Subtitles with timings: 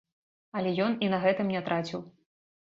[0.59, 2.01] Але ён і на гэтым не траціў.